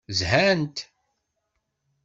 [0.17, 0.77] Zhant.